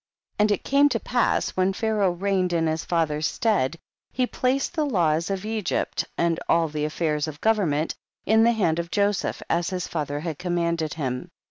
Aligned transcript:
5. 0.37 0.37
And 0.39 0.51
it 0.51 0.63
came 0.63 0.89
to 0.89 0.99
pass 0.99 1.51
when 1.51 1.73
Pha 1.73 1.91
raoh 1.93 2.19
reigned 2.19 2.53
in 2.53 2.65
his 2.65 2.83
father's 2.83 3.27
stead, 3.27 3.77
he 4.11 4.25
placed 4.25 4.73
the 4.73 4.83
laws 4.83 5.29
of 5.29 5.45
Egypt 5.45 6.05
and 6.17 6.39
all 6.49 6.67
the 6.67 6.85
affairs 6.85 7.27
of 7.27 7.39
government 7.39 7.93
in 8.25 8.43
the 8.43 8.53
hand 8.53 8.79
of 8.79 8.89
Joseph, 8.89 9.43
as 9.47 9.69
his 9.69 9.87
father 9.87 10.21
had 10.21 10.39
commanded 10.39 10.95
him. 10.95 11.29